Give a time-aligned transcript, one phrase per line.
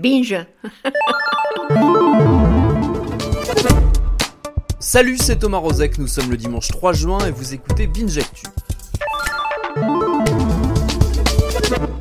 [0.00, 0.46] Binge.
[4.78, 8.46] Salut, c'est Thomas Rozek, nous sommes le dimanche 3 juin et vous écoutez Binge Actu.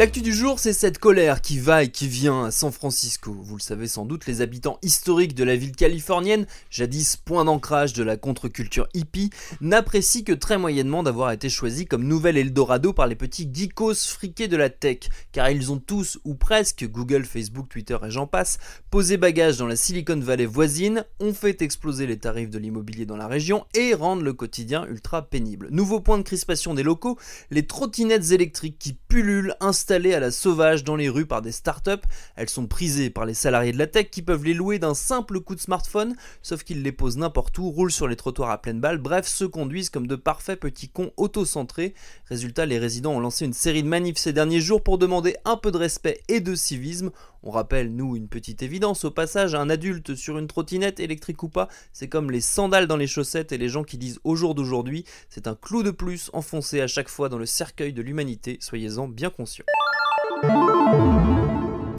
[0.00, 3.36] L'actu du jour, c'est cette colère qui va et qui vient à San Francisco.
[3.38, 7.92] Vous le savez sans doute, les habitants historiques de la ville californienne, jadis point d'ancrage
[7.92, 9.28] de la contre-culture hippie,
[9.60, 14.48] n'apprécient que très moyennement d'avoir été choisis comme nouvel Eldorado par les petits geekos friqués
[14.48, 15.00] de la tech,
[15.32, 18.56] car ils ont tous, ou presque, Google, Facebook, Twitter et j'en passe,
[18.90, 23.18] posé bagage dans la Silicon Valley voisine, ont fait exploser les tarifs de l'immobilier dans
[23.18, 25.68] la région et rendent le quotidien ultra pénible.
[25.70, 27.18] Nouveau point de crispation des locaux,
[27.50, 29.56] les trottinettes électriques qui pullulent,
[29.90, 32.06] installées à la sauvage dans les rues par des startups.
[32.36, 35.40] Elles sont prisées par les salariés de la tech qui peuvent les louer d'un simple
[35.40, 38.78] coup de smartphone, sauf qu'ils les posent n'importe où, roulent sur les trottoirs à pleine
[38.78, 41.94] balle, bref, se conduisent comme de parfaits petits cons autocentrés.
[42.26, 45.56] Résultat, les résidents ont lancé une série de manifs ces derniers jours pour demander un
[45.56, 47.10] peu de respect et de civisme.
[47.42, 51.48] On rappelle, nous, une petite évidence au passage, un adulte sur une trottinette électrique ou
[51.48, 54.54] pas, c'est comme les sandales dans les chaussettes et les gens qui disent au jour
[54.54, 58.58] d'aujourd'hui, c'est un clou de plus enfoncé à chaque fois dans le cercueil de l'humanité,
[58.60, 59.64] soyez-en bien conscients.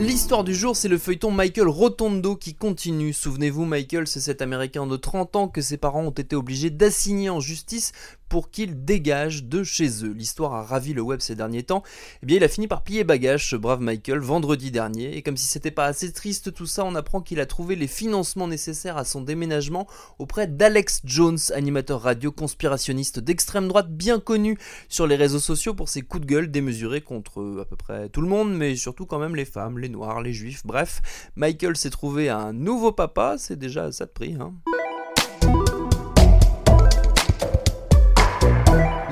[0.00, 3.12] L'histoire du jour, c'est le feuilleton Michael Rotondo qui continue.
[3.12, 7.28] Souvenez-vous, Michael, c'est cet Américain de 30 ans que ses parents ont été obligés d'assigner
[7.28, 7.92] en justice
[8.30, 10.12] pour qu'il dégage de chez eux.
[10.12, 11.82] L'histoire a ravi le web ces derniers temps.
[12.22, 15.16] Eh bien, il a fini par plier bagage, ce brave Michael, vendredi dernier.
[15.16, 17.88] Et comme si c'était pas assez triste tout ça, on apprend qu'il a trouvé les
[17.88, 19.86] financements nécessaires à son déménagement
[20.18, 24.56] auprès d'Alex Jones, animateur radio conspirationniste d'extrême droite bien connu
[24.88, 28.08] sur les réseaux sociaux pour ses coups de gueule démesurés contre euh, à peu près
[28.10, 31.02] tout le monde, mais surtout quand même les femmes, les noirs, les juifs, bref.
[31.34, 34.54] Michael s'est trouvé un nouveau papa, c'est déjà ça de prix, hein.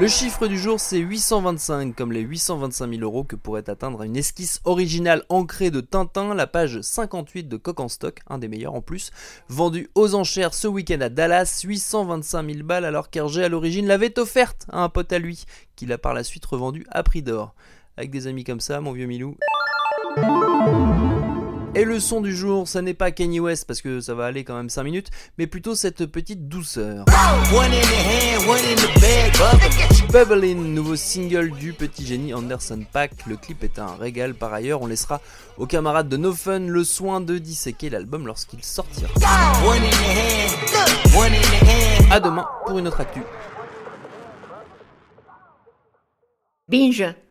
[0.01, 4.17] Le chiffre du jour, c'est 825, comme les 825 000 euros que pourrait atteindre une
[4.17, 8.75] esquisse originale ancrée de Tintin, la page 58 de Coq en stock, un des meilleurs
[8.75, 9.11] en plus,
[9.49, 14.21] vendu aux enchères ce week-end à Dallas, 825 000 balles, alors qu'Hergé à l'origine l'avait
[14.21, 17.57] offerte à un pote à lui, qu'il a par la suite revendu à prix d'or.
[17.97, 19.37] Avec des amis comme ça, mon vieux Milou.
[21.75, 24.43] Et le son du jour, ça n'est pas Kanye West parce que ça va aller
[24.43, 27.05] quand même 5 minutes, mais plutôt cette petite douceur.
[30.11, 33.27] Bubbling, nouveau single du petit génie Anderson Pack.
[33.27, 34.81] Le clip est un régal par ailleurs.
[34.83, 35.21] On laissera
[35.59, 39.11] aux camarades de No Fun le soin de disséquer l'album lorsqu'il sortira.
[42.11, 43.23] A demain pour une autre actu.
[46.69, 47.05] Binge.